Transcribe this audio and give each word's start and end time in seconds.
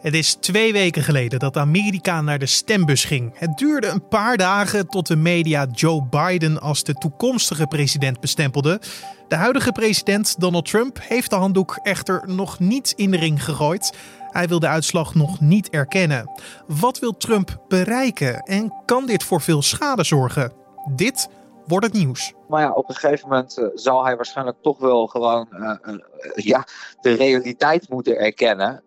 Het 0.00 0.14
is 0.14 0.34
twee 0.34 0.72
weken 0.72 1.02
geleden 1.02 1.38
dat 1.38 1.56
Amerika 1.56 2.20
naar 2.20 2.38
de 2.38 2.46
stembus 2.46 3.04
ging. 3.04 3.32
Het 3.34 3.58
duurde 3.58 3.86
een 3.86 4.08
paar 4.08 4.36
dagen 4.36 4.88
tot 4.88 5.06
de 5.06 5.16
media 5.16 5.66
Joe 5.72 6.04
Biden 6.10 6.60
als 6.60 6.84
de 6.84 6.94
toekomstige 6.94 7.66
president 7.66 8.20
bestempelde. 8.20 8.80
De 9.28 9.36
huidige 9.36 9.72
president 9.72 10.40
Donald 10.40 10.64
Trump 10.64 10.98
heeft 11.02 11.30
de 11.30 11.36
handdoek 11.36 11.78
echter 11.82 12.22
nog 12.26 12.58
niet 12.58 12.92
in 12.96 13.10
de 13.10 13.16
ring 13.16 13.44
gegooid. 13.44 13.96
Hij 14.30 14.48
wil 14.48 14.58
de 14.58 14.68
uitslag 14.68 15.14
nog 15.14 15.40
niet 15.40 15.70
erkennen. 15.70 16.30
Wat 16.66 16.98
wil 16.98 17.16
Trump 17.16 17.60
bereiken 17.68 18.40
en 18.40 18.72
kan 18.84 19.06
dit 19.06 19.24
voor 19.24 19.40
veel 19.40 19.62
schade 19.62 20.04
zorgen? 20.04 20.52
Dit 20.94 21.28
wordt 21.68 21.86
het 21.86 21.94
nieuws. 21.94 22.32
Maar 22.48 22.62
ja, 22.62 22.72
op 22.72 22.88
een 22.88 22.94
gegeven 22.94 23.28
moment 23.28 23.58
uh, 23.58 23.66
zal 23.74 24.04
hij 24.04 24.16
waarschijnlijk 24.16 24.56
toch 24.62 24.78
wel 24.78 25.06
gewoon 25.06 25.48
uh, 25.50 25.72
uh, 25.86 25.94
ja, 26.34 26.66
de 27.00 27.12
realiteit 27.12 27.88
moeten 27.88 28.18
erkennen. 28.18 28.82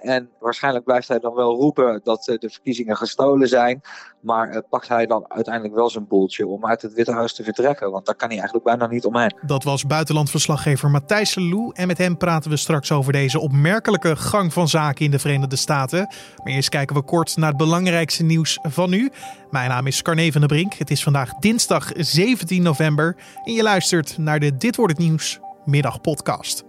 en 0.00 0.30
waarschijnlijk 0.40 0.84
blijft 0.84 1.08
hij 1.08 1.18
dan 1.18 1.34
wel 1.34 1.54
roepen 1.54 2.00
dat 2.04 2.24
de 2.24 2.50
verkiezingen 2.50 2.96
gestolen 2.96 3.48
zijn. 3.48 3.80
Maar 4.20 4.62
pakt 4.70 4.88
hij 4.88 5.06
dan 5.06 5.24
uiteindelijk 5.28 5.74
wel 5.74 5.90
zijn 5.90 6.06
boeltje 6.06 6.46
om 6.46 6.66
uit 6.66 6.82
het 6.82 6.92
Witte 6.92 7.12
Huis 7.12 7.34
te 7.34 7.44
vertrekken? 7.44 7.90
Want 7.90 8.06
daar 8.06 8.14
kan 8.14 8.28
hij 8.28 8.36
eigenlijk 8.36 8.66
bijna 8.66 8.86
niet 8.86 9.04
omheen. 9.04 9.34
Dat 9.46 9.64
was 9.64 9.86
buitenlandverslaggever 9.86 10.90
Matthijs 10.90 11.34
Lou. 11.34 11.70
En 11.72 11.86
met 11.86 11.98
hem 11.98 12.16
praten 12.16 12.50
we 12.50 12.56
straks 12.56 12.92
over 12.92 13.12
deze 13.12 13.40
opmerkelijke 13.40 14.16
gang 14.16 14.52
van 14.52 14.68
zaken 14.68 15.04
in 15.04 15.10
de 15.10 15.18
Verenigde 15.18 15.56
Staten. 15.56 16.08
Maar 16.44 16.52
eerst 16.52 16.68
kijken 16.68 16.96
we 16.96 17.02
kort 17.02 17.36
naar 17.36 17.48
het 17.48 17.56
belangrijkste 17.56 18.24
nieuws 18.24 18.58
van 18.62 18.90
nu. 18.90 19.10
Mijn 19.50 19.68
naam 19.68 19.86
is 19.86 20.02
Carne 20.02 20.32
van 20.32 20.40
der 20.40 20.50
Brink. 20.50 20.74
Het 20.74 20.90
is 20.90 21.02
vandaag 21.02 21.34
dinsdag 21.34 21.92
17 22.22 22.62
november 22.62 23.16
en 23.44 23.52
je 23.52 23.62
luistert 23.62 24.18
naar 24.18 24.40
de 24.40 24.56
Dit 24.56 24.76
wordt 24.76 24.92
het 24.92 25.02
nieuws 25.02 25.40
middagpodcast. 25.64 26.64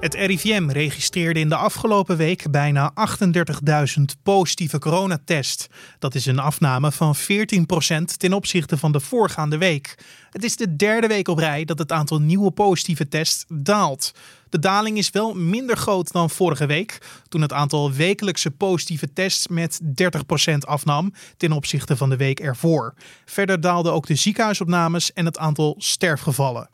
Het 0.00 0.14
RIVM 0.14 0.68
registreerde 0.68 1.40
in 1.40 1.48
de 1.48 1.56
afgelopen 1.56 2.16
week 2.16 2.50
bijna 2.50 2.92
38.000 3.98 4.04
positieve 4.22 4.78
coronatests. 4.78 5.66
Dat 5.98 6.14
is 6.14 6.26
een 6.26 6.38
afname 6.38 6.92
van 6.92 7.16
14% 7.16 7.20
ten 8.16 8.32
opzichte 8.32 8.76
van 8.76 8.92
de 8.92 9.00
voorgaande 9.00 9.58
week. 9.58 9.98
Het 10.30 10.44
is 10.44 10.56
de 10.56 10.76
derde 10.76 11.06
week 11.06 11.28
op 11.28 11.38
rij 11.38 11.64
dat 11.64 11.78
het 11.78 11.92
aantal 11.92 12.20
nieuwe 12.20 12.50
positieve 12.50 13.08
tests 13.08 13.44
daalt. 13.48 14.12
De 14.48 14.58
daling 14.58 14.98
is 14.98 15.10
wel 15.10 15.34
minder 15.34 15.76
groot 15.76 16.12
dan 16.12 16.30
vorige 16.30 16.66
week, 16.66 16.98
toen 17.28 17.40
het 17.40 17.52
aantal 17.52 17.92
wekelijkse 17.92 18.50
positieve 18.50 19.12
tests 19.12 19.48
met 19.48 19.80
30% 19.82 19.84
afnam 20.58 21.12
ten 21.36 21.52
opzichte 21.52 21.96
van 21.96 22.10
de 22.10 22.16
week 22.16 22.40
ervoor. 22.40 22.94
Verder 23.24 23.60
daalden 23.60 23.92
ook 23.92 24.06
de 24.06 24.14
ziekenhuisopnames 24.14 25.12
en 25.12 25.24
het 25.24 25.38
aantal 25.38 25.74
sterfgevallen. 25.78 26.68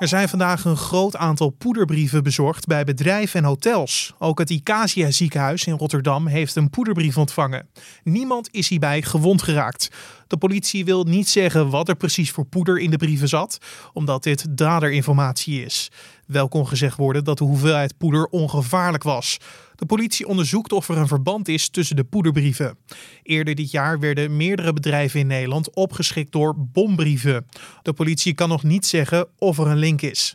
Er 0.00 0.08
zijn 0.08 0.28
vandaag 0.28 0.64
een 0.64 0.76
groot 0.76 1.16
aantal 1.16 1.50
poederbrieven 1.50 2.22
bezorgd 2.22 2.66
bij 2.66 2.84
bedrijven 2.84 3.40
en 3.40 3.46
hotels. 3.46 4.14
Ook 4.18 4.38
het 4.38 4.50
Icasia 4.50 5.10
ziekenhuis 5.10 5.64
in 5.64 5.76
Rotterdam 5.76 6.26
heeft 6.26 6.56
een 6.56 6.70
poederbrief 6.70 7.18
ontvangen. 7.18 7.68
Niemand 8.02 8.48
is 8.50 8.68
hierbij 8.68 9.02
gewond 9.02 9.42
geraakt. 9.42 9.90
De 10.26 10.36
politie 10.36 10.84
wil 10.84 11.04
niet 11.04 11.28
zeggen 11.28 11.70
wat 11.70 11.88
er 11.88 11.96
precies 11.96 12.30
voor 12.30 12.44
poeder 12.44 12.78
in 12.78 12.90
de 12.90 12.96
brieven 12.96 13.28
zat, 13.28 13.58
omdat 13.92 14.22
dit 14.22 14.46
daderinformatie 14.58 15.64
is. 15.64 15.90
Wel 16.26 16.48
kon 16.48 16.66
gezegd 16.66 16.96
worden 16.96 17.24
dat 17.24 17.38
de 17.38 17.44
hoeveelheid 17.44 17.96
poeder 17.98 18.26
ongevaarlijk 18.26 19.02
was. 19.02 19.38
De 19.80 19.86
politie 19.86 20.26
onderzoekt 20.26 20.72
of 20.72 20.88
er 20.88 20.96
een 20.96 21.06
verband 21.06 21.48
is 21.48 21.68
tussen 21.68 21.96
de 21.96 22.04
poederbrieven. 22.04 22.78
Eerder 23.22 23.54
dit 23.54 23.70
jaar 23.70 23.98
werden 23.98 24.36
meerdere 24.36 24.72
bedrijven 24.72 25.20
in 25.20 25.26
Nederland 25.26 25.74
opgeschikt 25.74 26.32
door 26.32 26.54
bombrieven. 26.58 27.46
De 27.82 27.92
politie 27.92 28.34
kan 28.34 28.48
nog 28.48 28.62
niet 28.62 28.86
zeggen 28.86 29.28
of 29.38 29.58
er 29.58 29.66
een 29.66 29.76
link 29.76 30.02
is. 30.02 30.32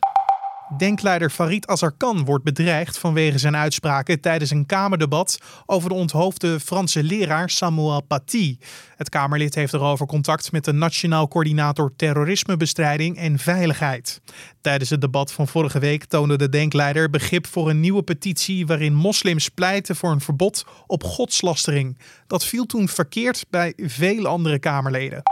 Denkleider 0.68 1.30
Farid 1.30 1.66
Azarkan 1.66 2.24
wordt 2.24 2.44
bedreigd 2.44 2.98
vanwege 2.98 3.38
zijn 3.38 3.56
uitspraken 3.56 4.20
tijdens 4.20 4.50
een 4.50 4.66
Kamerdebat 4.66 5.38
over 5.66 5.88
de 5.88 5.94
onthoofde 5.94 6.60
Franse 6.60 7.02
leraar 7.02 7.50
Samuel 7.50 8.00
Paty. 8.00 8.58
Het 8.96 9.08
Kamerlid 9.08 9.54
heeft 9.54 9.72
erover 9.72 10.06
contact 10.06 10.52
met 10.52 10.64
de 10.64 10.72
Nationaal 10.72 11.28
Coördinator 11.28 11.92
Terrorismebestrijding 11.96 13.16
en 13.16 13.38
Veiligheid. 13.38 14.20
Tijdens 14.60 14.90
het 14.90 15.00
debat 15.00 15.32
van 15.32 15.48
vorige 15.48 15.78
week 15.78 16.04
toonde 16.04 16.36
de 16.36 16.48
denkleider 16.48 17.10
begrip 17.10 17.46
voor 17.46 17.70
een 17.70 17.80
nieuwe 17.80 18.02
petitie 18.02 18.66
waarin 18.66 18.94
moslims 18.94 19.48
pleiten 19.48 19.96
voor 19.96 20.10
een 20.10 20.20
verbod 20.20 20.64
op 20.86 21.04
godslastering. 21.04 21.98
Dat 22.26 22.44
viel 22.44 22.66
toen 22.66 22.88
verkeerd 22.88 23.44
bij 23.50 23.72
vele 23.76 24.28
andere 24.28 24.58
Kamerleden. 24.58 25.22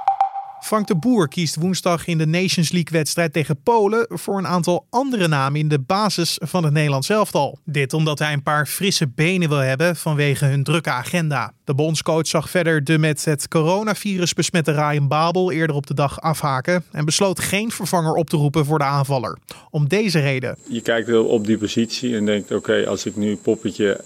Frank 0.64 0.86
de 0.86 0.96
Boer 0.96 1.28
kiest 1.28 1.56
woensdag 1.56 2.06
in 2.06 2.18
de 2.18 2.26
Nations 2.26 2.72
League-wedstrijd 2.72 3.32
tegen 3.32 3.62
Polen 3.62 4.06
voor 4.08 4.38
een 4.38 4.46
aantal 4.46 4.86
andere 4.90 5.28
namen 5.28 5.60
in 5.60 5.68
de 5.68 5.78
basis 5.78 6.38
van 6.42 6.64
het 6.64 6.72
Nederlands 6.72 7.08
elftal. 7.08 7.58
Dit 7.64 7.92
omdat 7.92 8.18
hij 8.18 8.32
een 8.32 8.42
paar 8.42 8.66
frisse 8.66 9.08
benen 9.08 9.48
wil 9.48 9.58
hebben 9.58 9.96
vanwege 9.96 10.44
hun 10.44 10.62
drukke 10.62 10.90
agenda. 10.90 11.52
De 11.64 11.74
bondscoach 11.74 12.26
zag 12.26 12.50
verder 12.50 12.84
de 12.84 12.98
met 12.98 13.24
het 13.24 13.48
coronavirus 13.48 14.32
besmette 14.32 14.72
Ryan 14.72 15.08
Babel 15.08 15.52
eerder 15.52 15.76
op 15.76 15.86
de 15.86 15.94
dag 15.94 16.20
afhaken 16.20 16.84
en 16.92 17.04
besloot 17.04 17.40
geen 17.40 17.70
vervanger 17.70 18.14
op 18.14 18.30
te 18.30 18.36
roepen 18.36 18.64
voor 18.64 18.78
de 18.78 18.84
aanvaller. 18.84 19.38
Om 19.70 19.88
deze 19.88 20.20
reden. 20.20 20.56
Je 20.68 20.80
kijkt 20.80 21.12
op 21.12 21.46
die 21.46 21.58
positie 21.58 22.16
en 22.16 22.24
denkt: 22.24 22.52
oké, 22.52 22.86
als 22.86 23.06
ik 23.06 23.16
nu 23.16 23.36
poppetje 23.36 24.00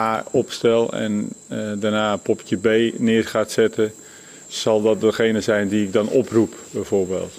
A 0.00 0.24
opstel 0.30 0.92
en 0.92 1.28
uh, 1.48 1.72
daarna 1.76 2.16
poppetje 2.16 2.56
B 2.56 2.98
neer 2.98 3.26
gaat 3.26 3.50
zetten 3.50 3.92
zal 4.52 4.82
dat 4.82 5.00
degene 5.00 5.40
zijn 5.40 5.68
die 5.68 5.84
ik 5.84 5.92
dan 5.92 6.08
oproep, 6.08 6.54
bijvoorbeeld? 6.70 7.32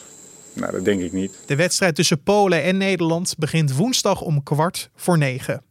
Nou, 0.54 0.72
dat 0.72 0.86
denk 0.86 1.02
ik 1.02 1.12
niet. 1.12 1.40
De 1.46 1.56
wedstrijd 1.56 1.96
tussen 1.96 2.24
Polen 2.24 2.64
en 2.64 2.78
Nederland 2.78 3.36
begint 3.38 3.76
woensdag 3.76 4.22
om 4.22 4.44
kwart 4.44 4.90
voor 4.96 5.18
negen. 5.18 5.64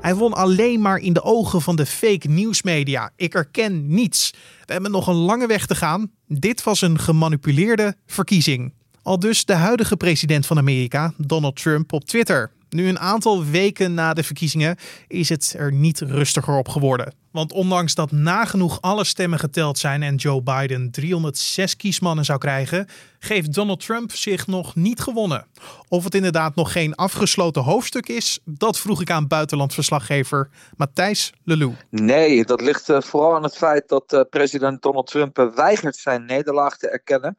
Hij 0.00 0.14
won 0.14 0.32
alleen 0.32 0.80
maar 0.80 0.98
in 0.98 1.12
de 1.12 1.22
ogen 1.22 1.62
van 1.62 1.76
de 1.76 1.86
fake 1.86 2.28
nieuwsmedia. 2.28 3.10
Ik 3.16 3.34
erken 3.34 3.94
niets. 3.94 4.30
We 4.64 4.72
hebben 4.72 4.90
nog 4.90 5.06
een 5.06 5.14
lange 5.14 5.46
weg 5.46 5.66
te 5.66 5.74
gaan. 5.74 6.10
Dit 6.26 6.62
was 6.62 6.80
een 6.80 6.98
gemanipuleerde 6.98 7.94
verkiezing. 8.06 8.72
Al 9.02 9.18
dus 9.18 9.44
de 9.44 9.54
huidige 9.54 9.96
president 9.96 10.46
van 10.46 10.58
Amerika, 10.58 11.12
Donald 11.16 11.56
Trump, 11.56 11.92
op 11.92 12.04
Twitter. 12.04 12.50
Nu 12.70 12.88
een 12.88 12.98
aantal 12.98 13.44
weken 13.44 13.94
na 13.94 14.14
de 14.14 14.22
verkiezingen 14.22 14.76
is 15.06 15.28
het 15.28 15.54
er 15.58 15.72
niet 15.72 16.00
rustiger 16.00 16.56
op 16.56 16.68
geworden. 16.68 17.14
Want 17.30 17.52
ondanks 17.52 17.94
dat 17.94 18.10
nagenoeg 18.10 18.80
alle 18.80 19.04
stemmen 19.04 19.38
geteld 19.38 19.78
zijn 19.78 20.02
en 20.02 20.14
Joe 20.14 20.42
Biden 20.42 20.90
306 20.90 21.76
kiesmannen 21.76 22.24
zou 22.24 22.38
krijgen, 22.38 22.86
geeft 23.18 23.54
Donald 23.54 23.80
Trump 23.80 24.12
zich 24.12 24.46
nog 24.46 24.74
niet 24.74 25.00
gewonnen. 25.00 25.46
Of 25.88 26.04
het 26.04 26.14
inderdaad 26.14 26.54
nog 26.54 26.72
geen 26.72 26.94
afgesloten 26.94 27.62
hoofdstuk 27.62 28.08
is, 28.08 28.38
dat 28.44 28.78
vroeg 28.78 29.00
ik 29.00 29.10
aan 29.10 29.26
buitenlandverslaggever 29.26 30.48
Matthijs 30.76 31.32
Lelou. 31.44 31.74
Nee, 31.90 32.44
dat 32.44 32.60
ligt 32.60 32.88
uh, 32.88 33.00
vooral 33.00 33.34
aan 33.34 33.42
het 33.42 33.56
feit 33.56 33.88
dat 33.88 34.12
uh, 34.12 34.20
president 34.30 34.82
Donald 34.82 35.06
Trump 35.06 35.50
weigert 35.54 35.96
zijn 35.96 36.24
nederlaag 36.24 36.76
te 36.76 36.88
erkennen. 36.88 37.36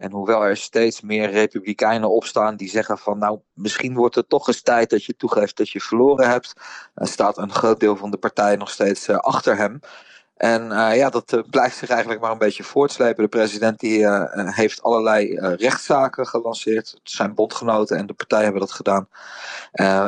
En 0.00 0.12
hoewel 0.12 0.44
er 0.44 0.56
steeds 0.56 1.00
meer 1.00 1.30
republikeinen 1.30 2.10
opstaan 2.10 2.56
die 2.56 2.68
zeggen 2.68 2.98
van 2.98 3.18
nou 3.18 3.38
misschien 3.52 3.94
wordt 3.94 4.14
het 4.14 4.28
toch 4.28 4.48
eens 4.48 4.62
tijd 4.62 4.90
dat 4.90 5.04
je 5.04 5.16
toegeeft 5.16 5.56
dat 5.56 5.70
je 5.70 5.80
verloren 5.80 6.28
hebt, 6.28 6.52
staat 6.94 7.38
een 7.38 7.52
groot 7.52 7.80
deel 7.80 7.96
van 7.96 8.10
de 8.10 8.16
partij 8.16 8.56
nog 8.56 8.70
steeds 8.70 9.08
uh, 9.08 9.16
achter 9.16 9.56
hem. 9.56 9.80
En 10.40 10.70
uh, 10.70 10.96
ja, 10.96 11.10
dat 11.10 11.32
uh, 11.32 11.40
blijft 11.50 11.76
zich 11.76 11.88
eigenlijk 11.88 12.20
maar 12.20 12.30
een 12.30 12.38
beetje 12.38 12.62
voortslepen. 12.62 13.22
De 13.22 13.28
president 13.28 13.80
die, 13.80 13.98
uh, 13.98 14.22
heeft 14.34 14.82
allerlei 14.82 15.38
rechtszaken 15.56 16.26
gelanceerd. 16.26 17.00
Zijn 17.02 17.34
bondgenoten 17.34 17.96
en 17.96 18.06
de 18.06 18.12
partij 18.12 18.42
hebben 18.42 18.60
dat 18.60 18.72
gedaan. 18.72 19.08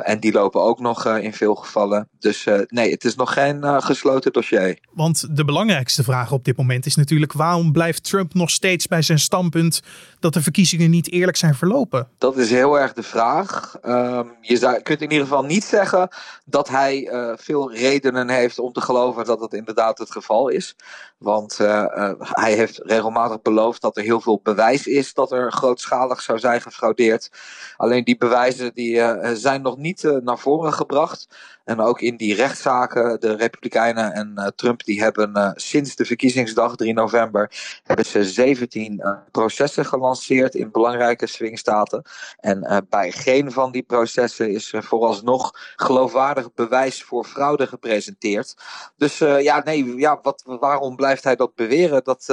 en 0.02 0.20
die 0.20 0.32
lopen 0.32 0.62
ook 0.62 0.80
nog 0.80 1.06
in 1.06 1.32
veel 1.32 1.54
gevallen. 1.54 2.08
Dus 2.18 2.46
nee, 2.66 2.90
het 2.90 3.04
is 3.04 3.14
nog 3.14 3.32
geen 3.32 3.82
gesloten 3.82 4.32
dossier. 4.32 4.78
Want 4.92 5.36
de 5.36 5.44
belangrijkste 5.44 6.02
vraag 6.02 6.32
op 6.32 6.44
dit 6.44 6.56
moment 6.56 6.86
is 6.86 6.96
natuurlijk: 6.96 7.32
waarom 7.32 7.72
blijft 7.72 8.04
Trump 8.04 8.34
nog 8.34 8.50
steeds 8.50 8.86
bij 8.86 9.02
zijn 9.02 9.18
standpunt 9.18 9.82
dat 10.20 10.34
de 10.34 10.42
verkiezingen 10.42 10.90
niet 10.90 11.10
eerlijk 11.10 11.36
zijn 11.36 11.54
verlopen? 11.54 12.08
Dat 12.18 12.36
is 12.36 12.50
heel 12.50 12.78
erg 12.78 12.92
de 12.92 13.02
vraag. 13.02 13.78
Um, 13.84 14.32
je 14.40 14.56
zou, 14.56 14.80
kunt 14.82 15.00
in 15.00 15.10
ieder 15.10 15.26
geval 15.26 15.44
niet 15.44 15.64
zeggen 15.64 16.08
dat 16.44 16.68
hij 16.68 17.10
veel 17.36 17.72
redenen 17.72 18.28
heeft 18.28 18.58
om 18.58 18.72
te 18.72 18.80
geloven 18.80 19.24
dat 19.24 19.40
het 19.40 19.52
inderdaad 19.52 19.98
het 19.98 20.10
geval 20.10 20.20
geval 20.22 20.48
is. 20.48 20.76
Want 21.22 21.58
uh, 21.60 21.68
uh, 21.68 22.12
hij 22.18 22.52
heeft 22.52 22.80
regelmatig 22.82 23.42
beloofd 23.42 23.80
dat 23.80 23.96
er 23.96 24.02
heel 24.02 24.20
veel 24.20 24.40
bewijs 24.42 24.86
is 24.86 25.14
dat 25.14 25.32
er 25.32 25.52
grootschalig 25.52 26.22
zou 26.22 26.38
zijn 26.38 26.60
gefraudeerd. 26.60 27.30
Alleen 27.76 28.04
die 28.04 28.16
bewijzen 28.16 28.74
die, 28.74 28.94
uh, 28.94 29.30
zijn 29.32 29.62
nog 29.62 29.76
niet 29.76 30.20
naar 30.22 30.38
voren 30.38 30.72
gebracht. 30.72 31.28
En 31.64 31.80
ook 31.80 32.00
in 32.00 32.16
die 32.16 32.34
rechtszaken, 32.34 33.20
de 33.20 33.36
Republikeinen 33.36 34.12
en 34.12 34.52
Trump, 34.56 34.84
die 34.84 35.02
hebben 35.02 35.52
sinds 35.56 35.96
de 35.96 36.04
verkiezingsdag 36.04 36.76
3 36.76 36.92
november, 36.92 37.80
hebben 37.82 38.04
ze 38.04 38.24
17 38.24 38.92
uh, 38.92 39.12
processen 39.30 39.84
gelanceerd 39.84 40.54
in 40.54 40.70
belangrijke 40.70 41.26
swingstaten. 41.26 42.02
En 42.40 42.86
bij 42.88 43.12
geen 43.12 43.52
van 43.52 43.72
die 43.72 43.82
processen 43.82 44.50
is 44.50 44.74
vooralsnog 44.76 45.50
geloofwaardig 45.76 46.54
bewijs 46.54 47.02
voor 47.02 47.24
fraude 47.24 47.66
gepresenteerd. 47.66 48.54
Dus 48.96 49.18
ja, 49.18 49.62
nee, 49.64 49.96
ja, 49.96 50.11
wat, 50.22 50.42
waarom 50.44 50.96
blijft 50.96 51.24
hij 51.24 51.36
dat 51.36 51.54
beweren? 51.54 52.04
Dat, 52.04 52.24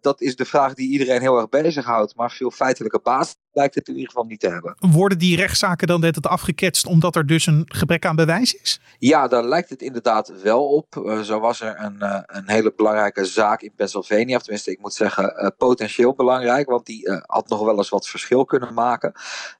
dat 0.00 0.20
is 0.20 0.36
de 0.36 0.44
vraag 0.44 0.74
die 0.74 0.90
iedereen 0.90 1.20
heel 1.20 1.36
erg 1.36 1.48
bezighoudt. 1.48 2.16
Maar 2.16 2.30
veel 2.30 2.50
feitelijke 2.50 3.00
basis 3.02 3.36
lijkt 3.52 3.74
het 3.74 3.88
in 3.88 3.94
ieder 3.94 4.08
geval 4.08 4.24
niet 4.24 4.40
te 4.40 4.48
hebben. 4.48 4.76
Worden 4.78 5.18
die 5.18 5.36
rechtszaken 5.36 5.86
dan 5.86 6.00
net 6.00 6.14
het 6.14 6.26
afgeketst 6.26 6.86
omdat 6.86 7.16
er 7.16 7.26
dus 7.26 7.46
een 7.46 7.64
gebrek 7.66 8.06
aan 8.06 8.16
bewijs 8.16 8.54
is? 8.54 8.80
Ja, 8.98 9.28
daar 9.28 9.44
lijkt 9.44 9.70
het 9.70 9.82
inderdaad 9.82 10.32
wel 10.42 10.66
op. 10.66 10.96
Uh, 10.96 11.20
zo 11.20 11.40
was 11.40 11.60
er 11.60 11.80
een, 11.80 11.96
uh, 12.00 12.20
een 12.26 12.48
hele 12.48 12.72
belangrijke 12.76 13.24
zaak 13.24 13.62
in 13.62 13.72
Pennsylvania. 13.76 14.36
Of 14.36 14.42
tenminste, 14.42 14.70
ik 14.70 14.80
moet 14.80 14.94
zeggen, 14.94 15.42
uh, 15.42 15.48
potentieel 15.58 16.14
belangrijk. 16.14 16.68
Want 16.68 16.86
die 16.86 17.10
had 17.26 17.48
nog 17.48 17.64
wel 17.64 17.76
eens 17.76 17.88
wat 17.88 18.08
verschil 18.08 18.44
kunnen 18.44 18.74
maken. 18.74 19.12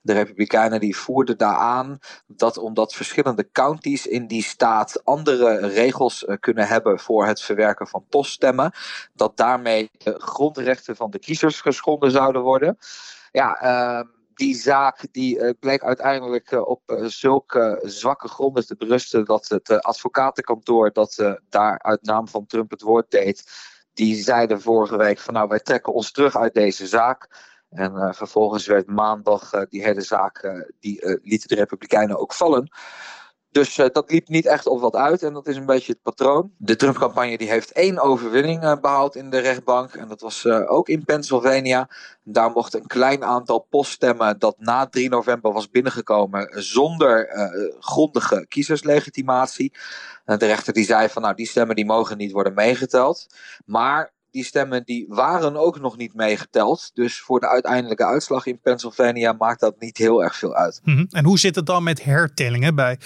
De 0.02 0.12
Republikeinen 0.12 0.80
die 0.80 0.96
voerden 0.96 1.38
daar 1.38 1.56
aan 1.56 1.98
dat 2.26 2.58
omdat 2.58 2.94
verschillende 2.94 3.50
counties 3.52 4.06
in 4.06 4.26
die 4.26 4.42
staat 4.42 5.04
andere 5.04 5.66
regels 5.66 6.26
kunnen 6.40 6.66
hebben 6.66 6.98
voor 6.98 7.26
het 7.26 7.42
verwerken 7.42 7.86
van 7.86 8.04
poststemmen, 8.08 8.72
dat 9.14 9.36
daarmee 9.36 9.90
de 9.98 10.14
grondrechten 10.18 10.96
van 10.96 11.10
de 11.10 11.18
kiezers 11.18 11.60
geschonden 11.60 12.10
zouden 12.10 12.42
worden 12.42 12.78
ja, 13.32 13.62
uh, 13.62 14.08
die 14.34 14.54
zaak 14.54 15.06
die 15.12 15.38
uh, 15.38 15.50
bleek 15.60 15.82
uiteindelijk 15.82 16.50
uh, 16.50 16.66
op 16.66 16.82
uh, 16.86 17.04
zulke 17.06 17.80
zwakke 17.82 18.28
gronden 18.28 18.66
te 18.66 18.76
berusten 18.76 19.24
dat 19.24 19.48
het 19.48 19.70
advocatenkantoor 19.70 20.92
dat 20.92 21.38
daar 21.48 21.78
uit 21.82 22.02
naam 22.02 22.28
van 22.28 22.46
Trump 22.46 22.70
het 22.70 22.82
woord 22.82 23.10
deed, 23.10 23.50
die 23.92 24.14
zeiden 24.22 24.60
vorige 24.60 24.96
week 24.96 25.18
van 25.18 25.34
nou 25.34 25.48
wij 25.48 25.60
trekken 25.60 25.92
ons 25.92 26.10
terug 26.10 26.36
uit 26.36 26.54
deze 26.54 26.86
zaak. 26.86 27.46
En 27.68 28.14
vervolgens 28.14 28.66
werd 28.66 28.86
maandag 28.86 29.50
die 29.68 29.82
hele 29.82 30.00
zaak, 30.00 30.64
die 30.80 31.18
lieten 31.22 31.48
de 31.48 31.54
Republikeinen 31.54 32.18
ook 32.18 32.32
vallen. 32.34 32.70
Dus 33.50 33.78
uh, 33.78 33.86
dat 33.92 34.10
liep 34.10 34.28
niet 34.28 34.46
echt 34.46 34.66
op 34.66 34.80
wat 34.80 34.94
uit 34.94 35.22
en 35.22 35.32
dat 35.32 35.46
is 35.46 35.56
een 35.56 35.66
beetje 35.66 35.92
het 35.92 36.02
patroon. 36.02 36.52
De 36.56 36.76
Trump-campagne 36.76 37.38
die 37.38 37.48
heeft 37.48 37.72
één 37.72 37.98
overwinning 37.98 38.62
uh, 38.64 38.76
behaald 38.80 39.16
in 39.16 39.30
de 39.30 39.38
rechtbank 39.38 39.94
en 39.94 40.08
dat 40.08 40.20
was 40.20 40.44
uh, 40.44 40.72
ook 40.72 40.88
in 40.88 41.04
Pennsylvania. 41.04 41.88
Daar 42.22 42.50
mocht 42.50 42.74
een 42.74 42.86
klein 42.86 43.24
aantal 43.24 43.58
poststemmen 43.70 44.38
dat 44.38 44.56
na 44.58 44.86
3 44.86 45.08
november 45.08 45.52
was 45.52 45.70
binnengekomen 45.70 46.62
zonder 46.62 47.26
grondige 47.80 48.46
kiezerslegitimatie. 48.48 49.72
de 50.24 50.36
rechter 50.36 50.72
die 50.72 50.84
zei 50.84 51.08
van 51.08 51.22
nou 51.22 51.34
die 51.34 51.46
stemmen 51.46 51.76
die 51.76 51.86
mogen 51.86 52.16
niet 52.16 52.32
worden 52.32 52.54
meegeteld. 52.54 53.26
Maar 53.64 54.12
die 54.30 54.44
stemmen 54.44 54.84
die 54.84 55.06
waren 55.08 55.56
ook 55.56 55.80
nog 55.80 55.96
niet 55.96 56.14
meegeteld. 56.14 56.90
Dus 56.94 57.20
voor 57.20 57.40
de 57.40 57.48
uiteindelijke 57.48 58.04
uitslag 58.04 58.46
in 58.46 58.60
Pennsylvania 58.60 59.32
maakt 59.32 59.60
dat 59.60 59.80
niet 59.80 59.96
heel 59.96 60.22
erg 60.22 60.36
veel 60.36 60.54
uit. 60.54 60.80
Mm 60.84 60.94
-hmm. 60.94 61.06
En 61.10 61.24
hoe 61.24 61.38
zit 61.38 61.54
het 61.54 61.66
dan 61.66 61.82
met 61.82 62.04
hertellingen 62.04 62.74
bij 62.74 62.98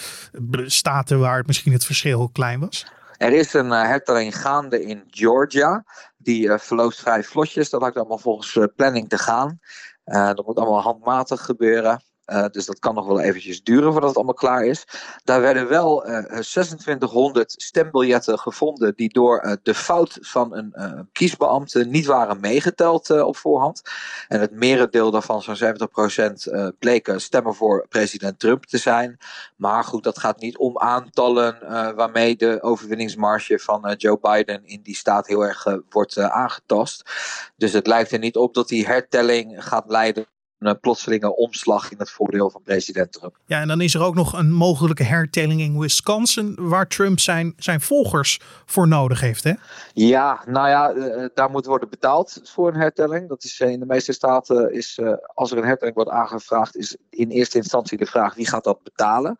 staten 0.65 1.19
waar 1.19 1.37
het 1.37 1.47
misschien 1.47 1.73
het 1.73 1.85
verschil 1.85 2.19
heel 2.19 2.31
klein 2.31 2.61
was? 2.61 2.87
Er 3.17 3.33
is 3.33 3.53
een 3.53 3.67
uh, 3.67 3.83
hertelling 3.83 4.37
gaande 4.41 4.85
in 4.85 5.05
Georgia. 5.07 5.85
Die 6.17 6.47
uh, 6.47 6.59
verloopt 6.59 6.97
vrij 6.97 7.23
vlotjes. 7.25 7.71
Dat 7.71 7.81
lijkt 7.81 7.97
allemaal 7.97 8.19
volgens 8.19 8.55
uh, 8.55 8.65
planning 8.77 9.09
te 9.09 9.19
gaan. 9.19 9.59
dat 10.05 10.47
moet 10.47 10.57
allemaal 10.57 10.83
handmatig 10.83 11.45
gebeuren. 11.45 12.03
Uh, 12.27 12.45
dus 12.51 12.67
dat 12.67 12.79
kan 12.79 12.95
nog 12.95 13.07
wel 13.07 13.21
eventjes 13.21 13.63
duren 13.63 13.93
voordat 13.93 14.09
het 14.09 14.17
allemaal 14.17 14.35
klaar 14.35 14.65
is. 14.65 14.85
Daar 15.25 15.41
werden 15.41 15.69
wel 15.69 16.09
uh, 16.09 16.19
2600 16.19 17.55
stembiljetten 17.57 18.39
gevonden 18.39 18.93
die 18.97 19.13
door 19.13 19.45
uh, 19.45 19.53
de 19.63 19.75
fout 19.75 20.19
van 20.21 20.57
een 20.57 21.09
kiesbeambte 21.13 21.85
niet 21.85 22.07
waren 22.07 22.41
meegeteld 22.41 23.11
op 23.11 23.37
voorhand. 23.37 23.83
En 24.29 24.41
het 24.41 24.53
merendeel 24.53 25.11
daarvan, 25.11 25.43
zo'n 25.43 25.57
70%, 25.57 26.77
bleken 26.79 27.21
stemmen 27.21 27.55
voor 27.55 27.87
president 27.89 28.39
Trump 28.39 28.65
te 28.65 28.79
zijn. 28.79 29.19
Maar 29.57 29.85
goed, 29.85 30.05
dat 30.05 30.19
gaat 30.19 30.41
niet 30.41 30.57
om 30.57 30.79
aantallen 30.79 31.59
waarmee 31.97 32.37
de 32.37 32.63
overwinningsmarge 32.63 33.59
van 33.59 33.95
Joe 33.97 34.19
Biden 34.21 34.65
in 34.65 34.81
die 34.83 34.97
staat 34.97 35.27
heel 35.27 35.45
erg 35.45 35.79
wordt 35.89 36.19
aangetast. 36.19 37.11
Dus 37.57 37.73
het 37.73 37.87
lijkt 37.87 38.13
er 38.13 38.19
niet 38.19 38.37
op 38.37 38.55
dat 38.55 38.69
die 38.69 38.87
hertelling 38.87 39.65
gaat 39.65 39.85
leiden 39.89 40.27
een 40.67 40.81
plotselinge 40.81 41.37
omslag 41.37 41.91
in 41.91 41.99
het 41.99 42.11
voordeel 42.11 42.51
van 42.51 42.63
president 42.63 43.13
Trump. 43.13 43.37
Ja, 43.47 43.61
en 43.61 43.69
dan 43.69 43.81
is 43.81 43.95
er 43.95 44.03
ook 44.03 44.15
nog 44.15 44.33
een 44.33 44.53
mogelijke 44.53 45.03
hertelling 45.03 45.61
in 45.61 45.79
Wisconsin, 45.79 46.57
waar 46.61 46.89
Trump 46.89 47.21
zijn, 47.21 47.53
zijn 47.57 47.81
volgers 47.81 48.41
voor 48.67 48.89
nodig 48.89 49.21
heeft. 49.21 49.45
Hè? 49.45 49.53
Ja, 49.93 50.43
nou 50.47 50.69
ja, 50.69 50.93
uh, 50.93 51.29
daar 51.35 51.51
moet 51.51 51.67
worden 51.67 51.89
betaald 51.89 52.41
voor 52.43 52.69
een 52.69 52.81
hertelling. 52.81 53.29
Dat 53.29 53.45
is 53.45 53.61
in 53.61 53.81
de 53.81 53.87
meeste 53.87 54.13
staten 54.13 54.73
is, 54.73 54.99
als 55.35 55.51
er 55.51 55.59
een 55.59 55.65
hertelling 55.65 55.97
wordt 55.97 56.11
aangevraagd, 56.11 56.77
is 56.77 56.97
in 57.11 57.31
eerste 57.31 57.57
instantie 57.57 57.99
de 57.99 58.07
vraag 58.07 58.35
wie 58.35 58.47
gaat 58.47 58.65
dat 58.65 58.83
betalen. 58.83 59.39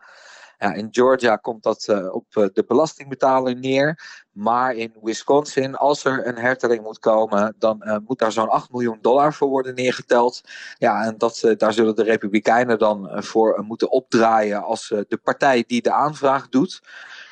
Ja, 0.57 0.73
in 0.73 0.87
Georgia 0.91 1.35
komt 1.35 1.63
dat 1.63 1.87
uh, 1.89 2.13
op 2.13 2.25
uh, 2.35 2.45
de 2.53 2.63
belastingbetaler 2.67 3.55
neer. 3.55 4.21
Maar 4.31 4.75
in 4.75 4.93
Wisconsin, 5.01 5.75
als 5.75 6.05
er 6.05 6.27
een 6.27 6.37
hertelling 6.37 6.83
moet 6.83 6.99
komen, 6.99 7.55
dan 7.59 7.81
uh, 7.83 7.97
moet 8.07 8.19
daar 8.19 8.31
zo'n 8.31 8.49
8 8.49 8.71
miljoen 8.71 8.97
dollar 9.01 9.33
voor 9.33 9.47
worden 9.49 9.75
neergeteld. 9.75 10.41
Ja, 10.77 11.03
en 11.03 11.17
dat, 11.17 11.53
daar 11.57 11.73
zullen 11.73 11.95
de 11.95 12.03
Republikeinen 12.03 12.79
dan 12.79 13.23
voor 13.23 13.63
moeten 13.67 13.91
opdraaien 13.91 14.63
als 14.63 14.87
de 14.87 15.19
partij 15.23 15.63
die 15.67 15.81
de 15.81 15.91
aanvraag 15.91 16.49
doet. 16.49 16.81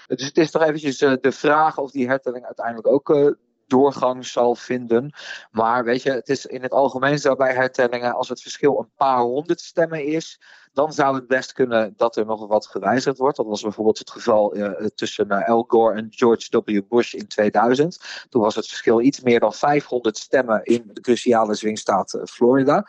Dus 0.08 0.26
het 0.26 0.38
is 0.38 0.52
toch 0.52 0.62
eventjes 0.62 0.98
de 0.98 1.32
vraag 1.32 1.78
of 1.78 1.92
die 1.92 2.08
hertelling 2.08 2.46
uiteindelijk 2.46 2.88
ook 2.88 3.36
doorgang 3.72 4.26
zal 4.26 4.56
vinden. 4.56 5.14
Maar 5.52 5.84
weet 5.84 6.04
je, 6.04 6.12
het 6.12 6.30
is 6.30 6.46
in 6.46 6.62
het 6.62 6.72
algemeen 6.72 7.20
zo 7.20 7.36
bij 7.36 7.54
hertellingen, 7.54 8.16
als 8.16 8.30
het 8.30 8.42
verschil 8.42 8.80
een 8.80 8.92
paar 8.96 9.20
honderd 9.20 9.60
stemmen 9.60 10.06
is, 10.06 10.40
dan 10.74 10.94
zou 10.94 11.16
het 11.16 11.28
best 11.28 11.54
kunnen 11.54 11.94
dat 11.98 12.16
er 12.16 12.26
nog 12.26 12.48
wat 12.48 12.68
gewijzigd 12.68 13.18
wordt. 13.18 13.38
Dat 13.38 13.46
was 13.46 13.62
bijvoorbeeld 13.62 14.00
het 14.00 14.12
geval 14.12 14.56
uh, 14.56 14.72
tussen 14.96 15.28
uh, 15.30 15.48
Al 15.48 15.66
Gore 15.68 15.96
en 15.96 16.08
George 16.10 16.62
W. 16.66 16.82
Bush 16.90 17.14
in 17.14 17.28
2000. 17.28 18.26
Toen 18.30 18.42
was 18.42 18.56
het 18.56 18.68
verschil 18.68 19.02
iets 19.02 19.22
meer 19.22 19.40
dan 19.40 19.54
500 19.54 20.18
stemmen 20.18 20.64
in 20.64 20.90
de 20.94 21.02
cruciale 21.02 21.56
swingstaat 21.56 22.14
uh, 22.14 22.24
Florida. 22.24 22.88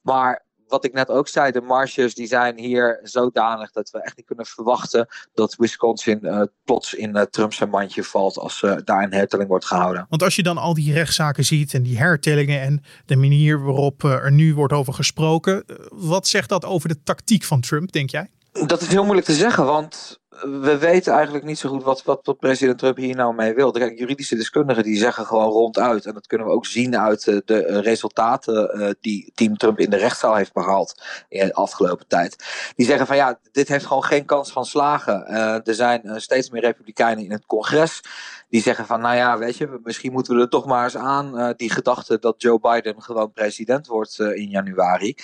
Maar 0.00 0.44
wat 0.72 0.84
ik 0.84 0.92
net 0.92 1.08
ook 1.08 1.28
zei, 1.28 1.52
de 1.52 1.60
marges 1.60 2.14
die 2.14 2.26
zijn 2.26 2.58
hier 2.58 3.00
zodanig 3.02 3.72
dat 3.72 3.90
we 3.90 4.02
echt 4.02 4.16
niet 4.16 4.26
kunnen 4.26 4.46
verwachten 4.46 5.06
dat 5.34 5.54
Wisconsin 5.58 6.18
uh, 6.22 6.42
plots 6.64 6.94
in 6.94 7.16
uh, 7.16 7.22
Trump's 7.22 7.64
mandje 7.64 8.04
valt 8.04 8.38
als 8.38 8.62
uh, 8.62 8.76
daar 8.84 9.02
een 9.02 9.12
hertelling 9.12 9.48
wordt 9.48 9.64
gehouden. 9.64 10.06
Want 10.08 10.22
als 10.22 10.36
je 10.36 10.42
dan 10.42 10.58
al 10.58 10.74
die 10.74 10.92
rechtszaken 10.92 11.44
ziet 11.44 11.74
en 11.74 11.82
die 11.82 11.98
hertellingen 11.98 12.60
en 12.60 12.82
de 13.06 13.16
manier 13.16 13.64
waarop 13.64 14.02
er 14.02 14.32
nu 14.32 14.54
wordt 14.54 14.72
over 14.72 14.94
gesproken, 14.94 15.64
wat 15.90 16.26
zegt 16.26 16.48
dat 16.48 16.64
over 16.64 16.88
de 16.88 17.02
tactiek 17.02 17.44
van 17.44 17.60
Trump, 17.60 17.92
denk 17.92 18.10
jij? 18.10 18.30
Dat 18.66 18.80
is 18.80 18.88
heel 18.88 19.04
moeilijk 19.04 19.26
te 19.26 19.34
zeggen, 19.34 19.64
want 19.64 20.20
we 20.42 20.78
weten 20.78 21.12
eigenlijk 21.12 21.44
niet 21.44 21.58
zo 21.58 21.68
goed 21.68 21.82
wat, 21.82 22.02
wat, 22.02 22.20
wat, 22.24 22.38
president 22.38 22.78
Trump 22.78 22.96
hier 22.96 23.16
nou 23.16 23.34
mee 23.34 23.54
wil. 23.54 23.70
Kijk, 23.70 23.98
juridische 23.98 24.36
deskundigen 24.36 24.82
die 24.82 24.96
zeggen 24.96 25.26
gewoon 25.26 25.50
ronduit, 25.50 26.06
en 26.06 26.14
dat 26.14 26.26
kunnen 26.26 26.46
we 26.46 26.52
ook 26.52 26.66
zien 26.66 26.98
uit 26.98 27.24
de, 27.24 27.42
de 27.44 27.80
resultaten 27.80 28.80
uh, 28.80 28.90
die 29.00 29.32
team 29.34 29.56
Trump 29.56 29.78
in 29.78 29.90
de 29.90 29.96
rechtszaal 29.96 30.34
heeft 30.34 30.52
behaald 30.52 31.02
in 31.28 31.46
de 31.46 31.54
afgelopen 31.54 32.06
tijd. 32.06 32.36
Die 32.76 32.86
zeggen 32.86 33.06
van 33.06 33.16
ja, 33.16 33.38
dit 33.52 33.68
heeft 33.68 33.86
gewoon 33.86 34.04
geen 34.04 34.24
kans 34.24 34.52
van 34.52 34.64
slagen. 34.64 35.26
Er 35.64 35.74
zijn 35.74 36.20
steeds 36.20 36.50
meer 36.50 36.62
republikeinen 36.62 37.24
in 37.24 37.32
het 37.32 37.46
congres 37.46 38.00
die 38.48 38.62
zeggen 38.62 38.86
van 38.86 39.00
nou 39.00 39.16
ja, 39.16 39.38
weet 39.38 39.56
je, 39.56 39.80
misschien 39.82 40.12
moeten 40.12 40.36
we 40.36 40.40
er 40.40 40.48
toch 40.48 40.66
maar 40.66 40.84
eens 40.84 40.96
aan, 40.96 41.54
die 41.56 41.70
gedachte 41.70 42.18
dat 42.18 42.42
Joe 42.42 42.60
Biden 42.60 43.02
gewoon 43.02 43.32
president 43.32 43.86
wordt 43.86 44.18
in 44.18 44.48
januari. 44.48 45.14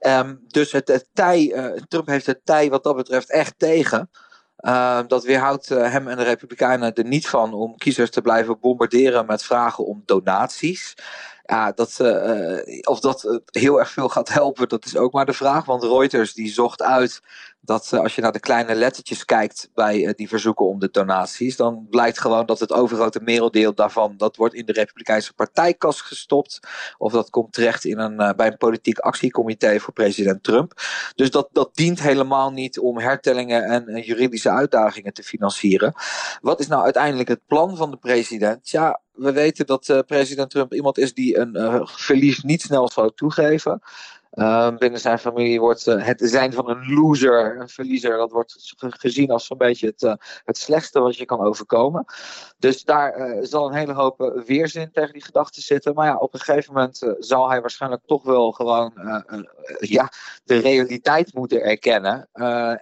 Um, 0.00 0.44
dus 0.46 0.72
het, 0.72 0.88
het 0.88 1.08
Trump 1.88 2.06
heeft 2.06 2.26
het 2.26 2.40
tij 2.44 2.70
wat 2.70 2.82
dat 2.82 2.96
betreft 2.96 3.30
echt 3.30 3.54
tegen. 3.58 4.10
Uh, 4.64 5.00
dat 5.06 5.24
weerhoudt 5.24 5.70
uh, 5.70 5.90
hem 5.90 6.08
en 6.08 6.16
de 6.16 6.22
Republikeinen 6.22 6.94
er 6.94 7.04
niet 7.04 7.28
van 7.28 7.54
om 7.54 7.76
kiezers 7.76 8.10
te 8.10 8.20
blijven 8.20 8.60
bombarderen 8.60 9.26
met 9.26 9.44
vragen 9.44 9.86
om 9.86 10.02
donaties. 10.04 10.94
Ja, 11.46 11.72
dat, 11.72 11.98
uh, 12.00 12.88
of 12.88 13.00
dat 13.00 13.40
heel 13.50 13.78
erg 13.78 13.90
veel 13.90 14.08
gaat 14.08 14.28
helpen, 14.28 14.68
dat 14.68 14.84
is 14.84 14.96
ook 14.96 15.12
maar 15.12 15.26
de 15.26 15.32
vraag. 15.32 15.64
Want 15.64 15.82
Reuters 15.82 16.34
die 16.34 16.52
zocht 16.52 16.82
uit 16.82 17.20
dat 17.64 17.92
als 17.92 18.14
je 18.14 18.20
naar 18.20 18.32
de 18.32 18.40
kleine 18.40 18.74
lettertjes 18.74 19.24
kijkt 19.24 19.70
bij 19.74 20.12
die 20.16 20.28
verzoeken 20.28 20.66
om 20.66 20.78
de 20.78 20.88
donaties, 20.90 21.56
dan 21.56 21.86
blijkt 21.90 22.20
gewoon 22.20 22.46
dat 22.46 22.60
het 22.60 22.72
overgrote 22.72 23.20
merendeel 23.22 23.74
daarvan, 23.74 24.14
dat 24.16 24.36
wordt 24.36 24.54
in 24.54 24.66
de 24.66 24.72
Republikeinse 24.72 25.34
partijkas 25.34 26.00
gestopt. 26.00 26.60
Of 26.98 27.12
dat 27.12 27.30
komt 27.30 27.52
terecht 27.52 27.84
in 27.84 27.98
een, 27.98 28.36
bij 28.36 28.46
een 28.46 28.56
politiek 28.56 28.98
actiecomité 28.98 29.78
voor 29.80 29.92
president 29.92 30.42
Trump. 30.42 30.72
Dus 31.14 31.30
dat, 31.30 31.48
dat 31.52 31.70
dient 31.74 32.00
helemaal 32.00 32.50
niet 32.50 32.78
om 32.78 32.98
hertellingen 32.98 33.64
en 33.64 34.00
juridische 34.00 34.50
uitdagingen 34.50 35.12
te 35.12 35.22
financieren. 35.22 35.94
Wat 36.40 36.60
is 36.60 36.66
nou 36.66 36.82
uiteindelijk 36.82 37.28
het 37.28 37.46
plan 37.46 37.76
van 37.76 37.90
de 37.90 37.96
president? 37.96 38.70
Ja, 38.70 39.00
we 39.12 39.32
weten 39.32 39.66
dat 39.66 40.02
president 40.06 40.50
Trump 40.50 40.74
iemand 40.74 40.98
is 40.98 41.14
die 41.14 41.38
een 41.38 41.86
verlies 41.88 42.42
niet 42.42 42.62
snel 42.62 42.90
zou 42.90 43.10
toegeven. 43.14 43.82
Uh, 44.34 44.76
binnen 44.76 45.00
zijn 45.00 45.18
familie 45.18 45.60
wordt 45.60 45.86
uh, 45.86 46.04
het 46.04 46.20
zijn 46.24 46.52
van 46.52 46.68
een 46.70 46.94
loser, 46.94 47.60
een 47.60 47.68
verliezer, 47.68 48.16
dat 48.16 48.30
wordt 48.30 48.74
gezien 48.76 49.30
als 49.30 49.46
zo'n 49.46 49.58
beetje 49.58 49.86
het, 49.86 50.16
het 50.44 50.58
slechtste 50.58 51.00
wat 51.00 51.16
je 51.16 51.24
kan 51.24 51.40
overkomen. 51.40 52.04
Dus 52.58 52.84
daar 52.84 53.38
zal 53.40 53.66
een 53.66 53.74
hele 53.74 53.92
hoop 53.92 54.42
weerzin 54.46 54.90
tegen 54.92 55.12
die 55.12 55.24
gedachte 55.24 55.60
zitten. 55.60 55.94
Maar 55.94 56.06
ja, 56.06 56.16
op 56.16 56.34
een 56.34 56.40
gegeven 56.40 56.74
moment 56.74 57.14
zal 57.18 57.50
hij 57.50 57.60
waarschijnlijk 57.60 58.02
toch 58.06 58.22
wel 58.22 58.52
gewoon 58.52 58.92
ja, 59.78 60.12
de 60.44 60.58
realiteit 60.58 61.34
moeten 61.34 61.62
erkennen. 61.62 62.28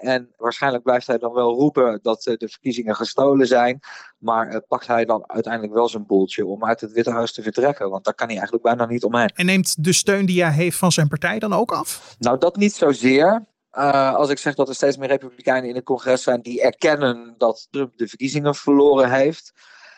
en 0.00 0.30
waarschijnlijk 0.36 0.84
blijft 0.84 1.06
hij 1.06 1.18
dan 1.18 1.32
wel 1.32 1.54
roepen 1.54 1.98
dat 2.02 2.22
de 2.22 2.48
verkiezingen 2.48 2.96
gestolen 2.96 3.46
zijn. 3.46 3.80
Maar 4.18 4.60
pakt 4.68 4.86
hij 4.86 5.04
dan 5.04 5.24
uiteindelijk 5.26 5.72
wel 5.72 5.88
zijn 5.88 6.06
boeltje 6.06 6.46
om 6.46 6.64
uit 6.64 6.80
het 6.80 6.92
Witte 6.92 7.10
Huis 7.10 7.32
te 7.32 7.42
vertrekken? 7.42 7.90
Want 7.90 8.04
daar 8.04 8.14
kan 8.14 8.26
hij 8.26 8.36
eigenlijk 8.36 8.64
bijna 8.64 8.86
niet 8.86 9.04
omheen. 9.04 9.30
En 9.34 9.46
neemt 9.46 9.84
de 9.84 9.92
steun 9.92 10.26
die 10.26 10.42
hij 10.42 10.52
heeft 10.52 10.78
van 10.78 10.92
zijn 10.92 11.08
partij 11.08 11.38
dan 11.48 11.58
ook 11.58 11.72
af? 11.72 12.16
Nou, 12.18 12.38
dat 12.38 12.56
niet 12.56 12.74
zozeer. 12.74 13.44
Uh, 13.72 14.14
als 14.14 14.28
ik 14.28 14.38
zeg 14.38 14.54
dat 14.54 14.68
er 14.68 14.74
steeds 14.74 14.96
meer 14.96 15.08
Republikeinen 15.08 15.68
in 15.68 15.74
het 15.74 15.84
congres 15.84 16.22
zijn 16.22 16.40
die 16.40 16.62
erkennen 16.62 17.34
dat 17.38 17.68
Trump 17.70 17.92
de 17.96 18.08
verkiezingen 18.08 18.54
verloren 18.54 19.10
heeft 19.10 19.52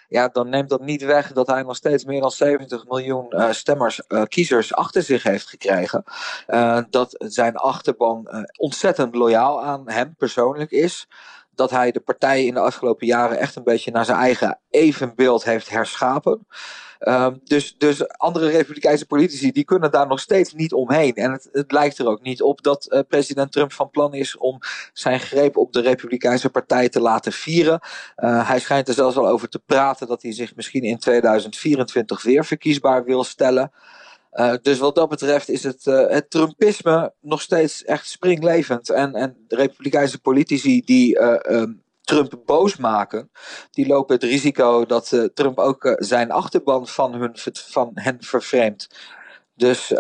ja, 0.09 0.29
dan 0.29 0.49
neemt 0.49 0.69
dat 0.69 0.81
niet 0.81 1.03
weg 1.03 1.33
dat 1.33 1.47
hij 1.47 1.63
nog 1.63 1.77
steeds 1.77 2.05
meer 2.05 2.21
dan 2.21 2.31
70 2.31 2.87
miljoen 2.87 3.27
uh, 3.31 3.51
stemmers, 3.51 4.01
uh, 4.09 4.23
kiezers 4.23 4.75
achter 4.75 5.03
zich 5.03 5.23
heeft 5.23 5.49
gekregen. 5.49 6.05
Dat 6.91 7.15
zijn 7.19 7.57
achterban 7.57 8.47
ontzettend 8.59 9.15
loyaal 9.15 9.63
aan 9.63 9.91
hem 9.91 10.15
persoonlijk 10.17 10.71
is. 10.71 11.09
Dat 11.51 11.71
hij 11.71 11.91
de 11.91 12.01
partij 12.01 12.45
in 12.45 12.55
de 12.55 12.61
afgelopen 12.61 13.07
jaren 13.07 13.39
echt 13.39 13.57
een 13.57 13.65
beetje 13.65 13.91
naar 13.91 14.05
zijn 14.05 14.19
eigen 14.19 14.59
evenbeeld 14.71 15.45
heeft 15.45 15.69
herschapen. 15.69 16.47
Um, 17.09 17.41
dus, 17.45 17.75
dus 17.79 18.09
andere 18.09 18.49
Republikeinse 18.49 19.07
politici 19.07 19.53
die 19.53 19.65
kunnen 19.65 19.91
daar 19.91 20.07
nog 20.07 20.21
steeds 20.21 20.53
niet 20.53 20.73
omheen. 20.73 21.15
En 21.15 21.33
het, 21.33 21.49
het 21.53 21.73
lijkt 21.73 21.99
er 21.99 22.07
ook 22.07 22.23
niet 22.23 22.43
op 22.43 22.63
dat 22.63 22.87
uh, 22.89 23.01
president 23.09 23.53
Trump 23.53 23.73
van 23.73 23.91
plan 23.91 24.15
is 24.15 24.37
om 24.37 24.59
zijn 24.93 25.21
greep 25.21 25.57
op 25.57 25.73
de 25.73 25.81
Republikeinse 25.81 26.51
partij 26.51 26.89
te 26.89 27.01
laten 27.01 27.33
vieren. 27.33 27.81
Uh, 28.17 28.49
hij 28.49 28.61
schijnt 28.61 28.89
er 28.89 28.95
zelfs 28.95 29.17
al 29.17 29.29
over 29.29 29.49
te 29.49 29.59
praten 29.67 30.07
dat 30.07 30.23
hij 30.23 30.33
zich 30.33 30.57
misschien 30.57 30.83
in 30.83 30.99
2024 30.99 32.23
weer 32.23 32.45
verkiesbaar 32.45 33.05
wil 33.05 33.25
stellen. 33.25 33.73
Uh, 34.33 34.55
dus 34.63 34.79
wat 34.79 34.95
dat 34.95 35.09
betreft 35.09 35.49
is 35.49 35.63
het, 35.63 35.85
het 35.85 36.31
Trumpisme 36.31 37.13
nog 37.21 37.41
steeds 37.41 37.85
echt 37.85 38.09
springlevend. 38.09 38.91
En, 38.91 39.15
en 39.15 39.37
de 39.49 39.57
Republikeinse 39.57 40.21
politici 40.21 40.81
die 40.85 41.21
um, 41.53 41.84
Trump 42.05 42.41
boos 42.47 42.77
maken, 42.77 43.31
die 43.71 43.87
lopen 43.87 44.15
het 44.15 44.25
risico 44.25 44.87
dat 44.87 45.13
uh, 45.13 45.25
Trump 45.25 45.59
ook 45.59 45.85
uh, 45.85 45.93
zijn 45.97 46.31
achterban 46.31 46.87
van, 46.87 47.15
hun, 47.15 47.31
van 47.53 47.91
hen 47.95 48.17
vervreemdt. 48.21 48.89
Dus 49.57 49.91
uh, 49.91 49.99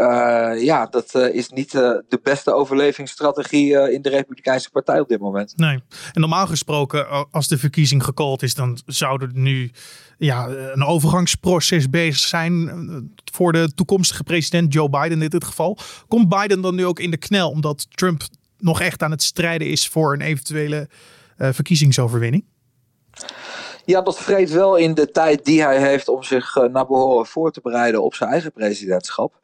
ja, 0.62 0.86
dat 0.86 1.14
is 1.14 1.48
niet 1.48 1.72
de 1.72 2.20
beste 2.22 2.54
overlevingsstrategie 2.54 3.92
in 3.92 4.02
de 4.02 4.08
Republikeinse 4.08 4.70
Partij 4.70 5.00
op 5.00 5.08
dit 5.08 5.20
moment. 5.20 5.56
Nee. 5.56 5.82
En 6.12 6.20
normaal 6.20 6.46
gesproken, 6.46 7.30
als 7.30 7.48
de 7.48 7.58
verkiezing 7.58 8.04
gecallt 8.04 8.42
is, 8.42 8.54
dan 8.54 8.78
zou 8.86 9.22
er 9.22 9.30
nu 9.32 9.70
ja, 10.18 10.48
een 10.48 10.84
overgangsproces 10.84 11.90
bezig 11.90 12.28
zijn 12.28 12.70
voor 13.32 13.52
de 13.52 13.72
toekomstige 13.74 14.22
president 14.22 14.72
Joe 14.72 14.90
Biden 14.90 15.22
in 15.22 15.28
dit 15.28 15.44
geval. 15.44 15.78
Komt 16.08 16.28
Biden 16.28 16.60
dan 16.60 16.74
nu 16.74 16.86
ook 16.86 17.00
in 17.00 17.10
de 17.10 17.16
knel, 17.16 17.50
omdat 17.50 17.86
Trump 17.90 18.22
nog 18.58 18.80
echt 18.80 19.02
aan 19.02 19.10
het 19.10 19.22
strijden 19.22 19.68
is 19.68 19.88
voor 19.88 20.12
een 20.12 20.20
eventuele 20.20 20.88
verkiezingsoverwinning? 21.36 22.44
Ja, 23.84 24.00
dat 24.00 24.18
vreet 24.18 24.50
wel 24.50 24.76
in 24.76 24.94
de 24.94 25.10
tijd 25.10 25.44
die 25.44 25.62
hij 25.62 25.78
heeft 25.78 26.08
om 26.08 26.22
zich 26.22 26.56
uh, 26.56 26.64
naar 26.64 26.86
behoren 26.86 27.26
voor 27.26 27.52
te 27.52 27.60
bereiden 27.60 28.02
op 28.02 28.14
zijn 28.14 28.30
eigen 28.30 28.52
presidentschap. 28.52 29.34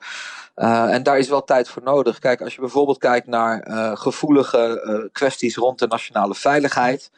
Uh, 0.56 0.94
en 0.94 1.02
daar 1.02 1.18
is 1.18 1.28
wel 1.28 1.44
tijd 1.44 1.68
voor 1.68 1.82
nodig. 1.82 2.18
Kijk, 2.18 2.42
als 2.42 2.54
je 2.54 2.60
bijvoorbeeld 2.60 2.98
kijkt 2.98 3.26
naar 3.26 3.66
gevoelige 3.96 5.08
kwesties 5.12 5.56
rond 5.56 5.78
de 5.78 5.86
nationale 5.86 6.34
veiligheid. 6.34 7.10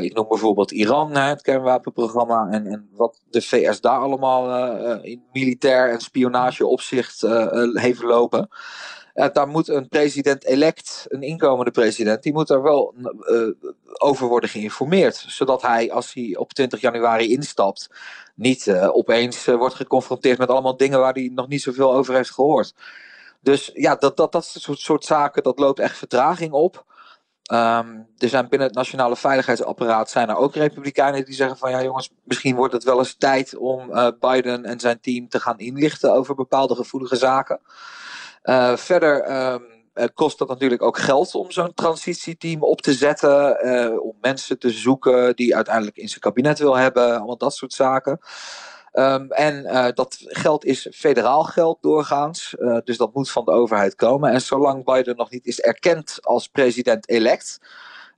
ik 0.00 0.14
noem 0.14 0.28
bijvoorbeeld 0.28 0.70
Iran, 0.70 1.16
het 1.16 1.42
kernwapenprogramma, 1.42 2.48
en, 2.50 2.66
en 2.66 2.88
wat 2.92 3.20
de 3.30 3.42
VS 3.42 3.80
daar 3.80 3.98
allemaal 3.98 5.00
in 5.02 5.22
militair 5.32 5.90
en 5.90 6.00
spionageopzicht 6.00 7.20
heeft 7.72 8.02
lopen. 8.02 8.48
Daar 9.14 9.48
moet 9.48 9.68
een 9.68 9.88
president-elect, 9.88 11.04
een 11.08 11.22
inkomende 11.22 11.70
president, 11.70 12.22
die 12.22 12.32
moet 12.32 12.48
daar 12.48 12.62
wel 12.62 12.94
uh, 12.96 13.48
over 13.98 14.26
worden 14.26 14.50
geïnformeerd. 14.50 15.24
Zodat 15.28 15.62
hij, 15.62 15.92
als 15.92 16.14
hij 16.14 16.36
op 16.36 16.52
20 16.52 16.80
januari 16.80 17.32
instapt, 17.32 17.90
niet 18.34 18.66
uh, 18.66 18.96
opeens 18.96 19.48
uh, 19.48 19.56
wordt 19.56 19.74
geconfronteerd 19.74 20.38
met 20.38 20.48
allemaal 20.48 20.76
dingen 20.76 21.00
waar 21.00 21.12
hij 21.12 21.30
nog 21.34 21.48
niet 21.48 21.62
zoveel 21.62 21.94
over 21.94 22.14
heeft 22.14 22.30
gehoord. 22.30 22.74
Dus 23.40 23.70
ja, 23.74 23.96
dat, 23.96 24.16
dat, 24.16 24.32
dat 24.32 24.44
soort, 24.44 24.78
soort 24.78 25.04
zaken, 25.04 25.42
dat 25.42 25.58
loopt 25.58 25.78
echt 25.78 25.98
vertraging 25.98 26.52
op. 26.52 26.84
Um, 27.52 28.06
er 28.18 28.28
zijn 28.28 28.48
binnen 28.48 28.68
het 28.68 28.76
nationale 28.76 29.16
veiligheidsapparaat 29.16 30.10
zijn 30.10 30.28
er 30.28 30.36
ook 30.36 30.54
republikeinen 30.54 31.24
die 31.24 31.34
zeggen 31.34 31.56
van 31.56 31.70
ja 31.70 31.82
jongens, 31.82 32.10
misschien 32.24 32.56
wordt 32.56 32.72
het 32.72 32.84
wel 32.84 32.98
eens 32.98 33.14
tijd 33.18 33.56
om 33.56 33.90
Biden 34.20 34.64
en 34.64 34.80
zijn 34.80 35.00
team 35.00 35.28
te 35.28 35.40
gaan 35.40 35.58
inlichten 35.58 36.12
over 36.12 36.34
bepaalde 36.34 36.74
gevoelige 36.74 37.16
zaken. 37.16 37.60
Uh, 38.42 38.76
verder 38.76 39.42
um, 39.52 39.62
kost 40.14 40.38
dat 40.38 40.48
natuurlijk 40.48 40.82
ook 40.82 40.98
geld 40.98 41.34
om 41.34 41.50
zo'n 41.50 41.74
transitieteam 41.74 42.62
op 42.62 42.80
te 42.80 42.92
zetten. 42.92 43.66
Uh, 43.66 44.02
om 44.02 44.16
mensen 44.20 44.58
te 44.58 44.70
zoeken 44.70 45.36
die 45.36 45.56
uiteindelijk 45.56 45.96
in 45.96 46.08
zijn 46.08 46.20
kabinet 46.20 46.58
wil 46.58 46.76
hebben. 46.76 47.16
Allemaal 47.16 47.36
dat 47.36 47.54
soort 47.54 47.72
zaken. 47.72 48.18
Um, 48.92 49.30
en 49.30 49.92
dat 49.94 50.16
geld 50.18 50.64
is 50.64 50.88
federaal 50.94 51.44
geld 51.44 51.78
doorgaans. 51.80 52.54
Dus 52.84 52.96
dat 52.96 53.14
moet 53.14 53.30
van 53.30 53.44
de 53.44 53.50
overheid 53.50 53.94
komen. 53.94 54.30
En 54.30 54.40
zolang 54.40 54.84
Biden 54.84 55.16
nog 55.16 55.30
niet 55.30 55.46
is 55.46 55.60
erkend 55.60 56.18
als 56.20 56.48
president-elect 56.48 57.58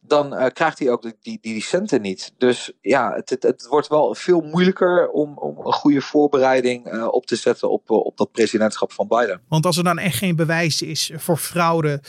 dan 0.07 0.35
uh, 0.35 0.47
krijgt 0.47 0.79
hij 0.79 0.91
ook 0.91 1.03
die, 1.03 1.17
die, 1.23 1.39
die, 1.41 1.63
centen 1.63 2.01
niet. 2.01 2.33
Dus 2.39 2.73
ja, 2.81 3.13
het, 3.15 3.31
het, 3.31 3.43
het, 3.43 3.67
wordt 3.67 3.89
wel 3.89 4.15
veel 4.15 4.41
moeilijker 4.41 5.09
om, 5.09 5.39
om 5.39 5.67
een 5.67 5.73
goede 5.73 6.01
voorbereiding 6.01 6.93
uh, 6.93 7.07
op 7.11 7.27
te 7.27 7.37
zetten 7.37 7.71
op, 7.71 7.91
uh, 7.91 7.97
op 7.97 8.17
dat 8.17 8.33
presidentschap 8.33 8.93
van 8.93 9.09
Biden. 9.09 9.41
Want 9.49 9.67
als 9.67 9.77
er 9.77 9.85
dan 9.85 9.99
echt 9.99 10.17
geen 10.17 10.37
bewijs 10.37 10.83
is 10.83 11.13
voor 11.15 11.37
fraude 11.37 12.01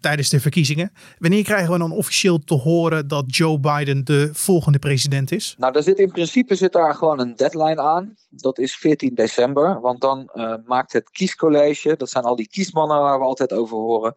tijdens 0.00 0.28
de 0.28 0.40
verkiezingen, 0.40 0.92
wanneer 1.18 1.42
krijgen 1.42 1.72
we 1.72 1.78
dan 1.78 1.92
officieel 1.92 2.38
te 2.38 2.54
horen 2.54 3.08
dat 3.08 3.36
Joe 3.36 3.58
Biden 3.58 4.04
de 4.04 4.30
volgende 4.32 4.78
president 4.78 5.32
is? 5.32 5.54
Nou, 5.58 5.72
daar 5.72 5.82
zit 5.82 5.98
in 5.98 6.10
principe 6.10 6.54
zit 6.54 6.72
daar 6.72 6.94
gewoon 6.94 7.20
een 7.20 7.36
deadline 7.36 7.80
aan. 7.80 8.16
Dat 8.30 8.58
is 8.58 8.76
14 8.76 9.14
december, 9.14 9.80
want 9.80 10.00
dan 10.00 10.30
maakt 10.66 10.92
het 10.92 11.10
kiescollege, 11.10 11.96
dat 11.96 12.10
zijn 12.10 12.24
al 12.24 12.36
die 12.36 12.48
kiesmannen 12.48 13.00
waar 13.00 13.18
we 13.18 13.24
altijd 13.24 13.52
over 13.52 13.76
horen 13.76 14.14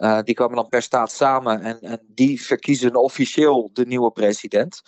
uh, 0.00 0.18
die 0.24 0.34
komen 0.34 0.56
dan 0.56 0.68
per 0.68 0.82
staat 0.82 1.12
samen 1.12 1.60
en, 1.60 1.80
en 1.80 2.00
die 2.06 2.42
verkiezen 2.42 2.96
officieel 2.96 3.70
de 3.72 3.86
nieuwe 3.86 4.10
president. 4.10 4.82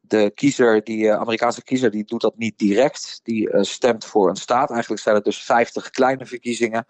De 0.00 0.30
kiezer, 0.34 0.84
die 0.84 1.04
uh, 1.04 1.14
Amerikaanse 1.14 1.62
kiezer, 1.62 1.90
die 1.90 2.04
doet 2.04 2.20
dat 2.20 2.36
niet 2.36 2.58
direct. 2.58 3.20
Die 3.22 3.48
uh, 3.48 3.62
stemt 3.62 4.04
voor 4.04 4.28
een 4.28 4.36
staat. 4.36 4.70
Eigenlijk 4.70 5.02
zijn 5.02 5.14
het 5.14 5.24
dus 5.24 5.42
50 5.42 5.90
kleine 5.90 6.26
verkiezingen. 6.26 6.86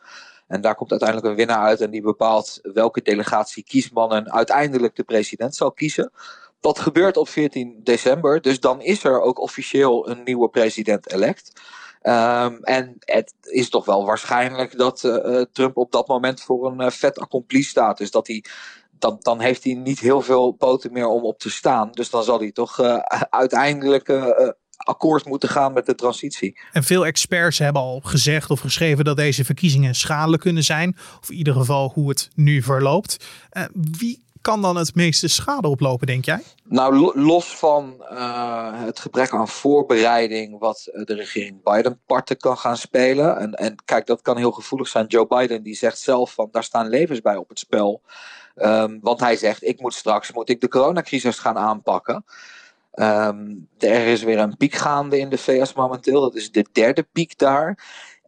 En 0.47 0.61
daar 0.61 0.75
komt 0.75 0.91
uiteindelijk 0.91 1.29
een 1.29 1.37
winnaar 1.37 1.65
uit 1.65 1.81
en 1.81 1.91
die 1.91 2.03
bepaalt 2.03 2.59
welke 2.63 3.03
delegatie 3.03 3.65
kiesmannen 3.65 4.33
uiteindelijk 4.33 4.97
de 4.97 5.05
president 5.05 5.55
zal 5.55 5.73
kiezen. 5.73 6.13
Dat 6.61 6.79
gebeurt 6.79 7.17
op 7.17 7.29
14 7.29 7.81
december, 7.83 8.41
dus 8.41 8.61
dan 8.61 8.81
is 8.81 9.05
er 9.05 9.21
ook 9.21 9.41
officieel 9.41 10.09
een 10.09 10.23
nieuwe 10.25 10.49
president-elect. 10.49 11.61
Um, 12.03 12.59
en 12.63 12.97
het 12.99 13.35
is 13.41 13.69
toch 13.69 13.85
wel 13.85 14.05
waarschijnlijk 14.05 14.79
dat 14.79 15.03
uh, 15.05 15.43
Trump 15.53 15.77
op 15.77 15.93
dat 15.93 16.09
moment 16.09 16.41
voor 16.41 16.67
een 16.67 16.81
uh, 16.81 16.91
vet 16.91 17.19
accompli 17.19 17.63
staat. 17.63 17.99
Dus 17.99 18.11
dat 18.11 18.27
hij, 18.27 18.45
dan, 18.99 19.17
dan 19.21 19.41
heeft 19.41 19.65
hij 19.65 19.75
niet 19.75 19.99
heel 19.99 20.21
veel 20.21 20.53
poten 20.53 20.93
meer 20.93 21.07
om 21.07 21.25
op 21.25 21.39
te 21.39 21.51
staan. 21.51 21.91
Dus 21.93 22.11
dan 22.11 22.23
zal 22.23 22.39
hij 22.39 22.53
toch 22.53 22.79
uh, 22.81 22.97
uiteindelijk 23.31 24.09
akkoord 24.77 25.25
moeten 25.25 25.49
gaan 25.49 25.73
met 25.73 25.87
de 25.87 25.95
transitie. 25.95 26.61
En 26.73 26.83
veel 26.83 27.07
experts 27.07 27.59
hebben 27.59 27.83
al 27.83 28.01
gezegd 28.05 28.51
of 28.51 28.61
geschreven 28.61 29.05
dat 29.05 29.17
deze 29.17 29.45
verkiezingen 29.45 29.95
schadelijk 29.95 30.43
kunnen 30.43 30.65
zijn. 30.65 30.97
Of 31.21 31.31
in 31.31 31.37
ieder 31.37 31.55
geval 31.55 31.91
hoe 31.95 32.09
het 32.09 32.31
nu 32.35 32.63
verloopt. 32.63 33.27
wie 33.73 34.23
kan 34.41 34.63
dan 34.63 34.77
het 34.77 34.95
meeste 34.95 35.29
schade 35.29 35.69
oplopen, 35.69 36.07
denk 36.07 36.25
jij? 36.25 36.43
Nou, 36.65 37.21
los 37.21 37.57
van 37.57 37.95
uh, 38.11 38.85
het 38.85 38.99
gebrek 38.99 39.33
aan 39.33 39.49
voorbereiding 39.49 40.59
wat 40.59 40.89
de 41.05 41.15
regering 41.15 41.63
Biden 41.63 42.01
parten 42.07 42.37
kan 42.37 42.59
gaan 42.59 42.77
spelen. 42.77 43.39
En, 43.39 43.53
en 43.53 43.75
kijk, 43.85 44.07
dat 44.07 44.23
kan 44.23 44.37
heel 44.37 44.53
gevoelig 44.53 44.89
zijn. 44.89 45.07
Joe 45.07 45.27
Biden 45.27 45.63
die 45.63 45.75
zegt 45.75 45.99
zelf 45.99 46.33
van 46.33 46.49
daar 46.51 46.65
staan 46.65 46.89
levens 46.89 47.21
bij 47.21 47.37
op 47.37 47.49
het 47.49 47.59
spel. 47.59 48.03
Um, 48.57 48.99
want 49.03 49.21
hij 49.21 49.37
zegt, 49.37 49.65
ik 49.65 49.81
moet 49.81 49.95
straks 49.95 50.33
moet 50.33 50.49
ik 50.49 50.61
de 50.61 50.69
coronacrisis 50.69 51.39
gaan 51.39 51.59
aanpakken. 51.59 52.25
Um, 52.95 53.69
er 53.79 54.07
is 54.07 54.23
weer 54.23 54.39
een 54.39 54.57
piek 54.57 54.75
gaande 54.75 55.19
in 55.19 55.29
de 55.29 55.39
VS 55.39 55.73
momenteel. 55.73 56.21
Dat 56.21 56.35
is 56.35 56.53
de 56.53 56.67
derde 56.73 57.03
piek 57.13 57.39
daar. 57.39 57.79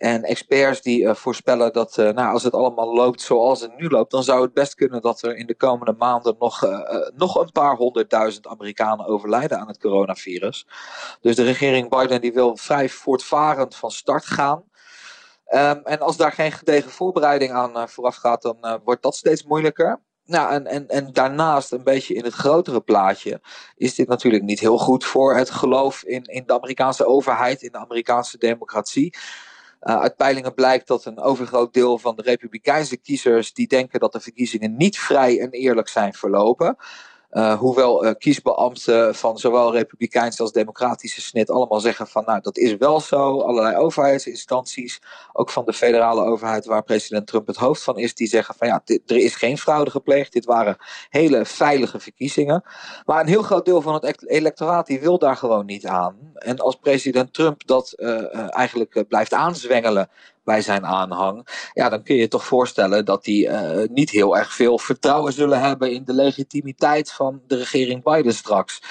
En 0.00 0.22
experts 0.22 0.82
die 0.82 1.02
uh, 1.02 1.14
voorspellen 1.14 1.72
dat 1.72 1.96
uh, 1.98 2.10
nou, 2.10 2.32
als 2.32 2.42
het 2.42 2.52
allemaal 2.52 2.94
loopt 2.94 3.20
zoals 3.20 3.60
het 3.60 3.76
nu 3.76 3.88
loopt, 3.88 4.10
dan 4.10 4.22
zou 4.22 4.42
het 4.42 4.52
best 4.54 4.74
kunnen 4.74 5.00
dat 5.00 5.22
er 5.22 5.36
in 5.36 5.46
de 5.46 5.54
komende 5.54 5.94
maanden 5.98 6.36
nog, 6.38 6.64
uh, 6.64 6.80
nog 7.14 7.34
een 7.34 7.52
paar 7.52 7.76
honderdduizend 7.76 8.46
Amerikanen 8.46 9.06
overlijden 9.06 9.58
aan 9.58 9.66
het 9.66 9.78
coronavirus. 9.78 10.66
Dus 11.20 11.36
de 11.36 11.42
regering 11.42 11.88
Biden 11.88 12.20
die 12.20 12.32
wil 12.32 12.56
vrij 12.56 12.88
voortvarend 12.88 13.76
van 13.76 13.90
start 13.90 14.24
gaan. 14.24 14.64
Um, 15.54 15.80
en 15.84 16.00
als 16.00 16.16
daar 16.16 16.32
geen 16.32 16.52
gedegen 16.52 16.90
voorbereiding 16.90 17.52
aan 17.52 17.88
vooraf 17.88 18.16
gaat, 18.16 18.42
dan 18.42 18.80
wordt 18.84 19.02
dat 19.02 19.16
steeds 19.16 19.44
moeilijker. 19.44 20.00
Nou, 20.24 20.52
en, 20.52 20.66
en, 20.66 20.88
en 20.88 21.12
daarnaast, 21.12 21.72
een 21.72 21.84
beetje 21.84 22.14
in 22.14 22.24
het 22.24 22.34
grotere 22.34 22.80
plaatje, 22.80 23.40
is 23.76 23.94
dit 23.94 24.08
natuurlijk 24.08 24.44
niet 24.44 24.60
heel 24.60 24.78
goed 24.78 25.04
voor 25.04 25.36
het 25.36 25.50
geloof 25.50 26.02
in, 26.02 26.22
in 26.24 26.42
de 26.46 26.52
Amerikaanse 26.52 27.06
overheid, 27.06 27.62
in 27.62 27.72
de 27.72 27.78
Amerikaanse 27.78 28.38
democratie. 28.38 29.14
Uh, 29.82 30.00
uit 30.00 30.16
peilingen 30.16 30.54
blijkt 30.54 30.86
dat 30.86 31.04
een 31.04 31.20
overgroot 31.20 31.72
deel 31.74 31.98
van 31.98 32.16
de 32.16 32.22
Republikeinse 32.22 32.96
kiezers 32.96 33.52
die 33.52 33.68
denken 33.68 34.00
dat 34.00 34.12
de 34.12 34.20
verkiezingen 34.20 34.76
niet 34.76 34.98
vrij 34.98 35.40
en 35.40 35.50
eerlijk 35.50 35.88
zijn 35.88 36.14
verlopen. 36.14 36.76
Uh, 37.32 37.58
hoewel 37.58 38.04
uh, 38.04 38.10
kiesbeambten 38.18 39.14
van 39.14 39.38
zowel 39.38 39.72
republikeinse 39.72 40.42
als 40.42 40.52
democratische 40.52 41.20
snit 41.20 41.50
allemaal 41.50 41.80
zeggen 41.80 42.06
van 42.06 42.24
nou 42.26 42.40
dat 42.40 42.58
is 42.58 42.76
wel 42.76 43.00
zo. 43.00 43.40
Allerlei 43.40 43.76
overheidsinstanties, 43.76 45.00
ook 45.32 45.50
van 45.50 45.64
de 45.64 45.72
federale 45.72 46.22
overheid 46.22 46.64
waar 46.64 46.82
president 46.82 47.26
Trump 47.26 47.46
het 47.46 47.56
hoofd 47.56 47.82
van 47.82 47.98
is, 47.98 48.14
die 48.14 48.26
zeggen 48.26 48.54
van 48.54 48.66
ja 48.66 48.82
er 49.06 49.16
is 49.16 49.34
geen 49.34 49.58
fraude 49.58 49.90
gepleegd. 49.90 50.32
Dit 50.32 50.44
waren 50.44 50.76
hele 51.08 51.44
veilige 51.44 52.00
verkiezingen. 52.00 52.64
Maar 53.06 53.20
een 53.20 53.28
heel 53.28 53.42
groot 53.42 53.64
deel 53.64 53.82
van 53.82 53.94
het 53.94 54.28
electoraat 54.28 54.86
die 54.86 55.00
wil 55.00 55.18
daar 55.18 55.36
gewoon 55.36 55.66
niet 55.66 55.86
aan. 55.86 56.16
En 56.34 56.58
als 56.58 56.76
president 56.76 57.32
Trump 57.32 57.66
dat 57.66 57.92
uh, 57.96 58.56
eigenlijk 58.56 59.04
blijft 59.08 59.32
aanzwengelen 59.34 60.08
bij 60.50 60.62
zijn 60.62 60.86
aanhang. 60.86 61.46
Ja, 61.72 61.88
dan 61.88 62.02
kun 62.02 62.14
je 62.14 62.20
je 62.20 62.28
toch 62.28 62.44
voorstellen 62.44 63.04
dat 63.04 63.24
die 63.24 63.46
uh, 63.46 63.88
niet 63.88 64.10
heel 64.10 64.36
erg 64.36 64.52
veel 64.52 64.78
vertrouwen 64.78 65.32
zullen 65.32 65.60
hebben 65.60 65.92
in 65.92 66.04
de 66.04 66.12
legitimiteit 66.12 67.12
van 67.12 67.40
de 67.46 67.56
regering 67.56 68.02
Biden 68.02 68.34
straks. 68.34 68.82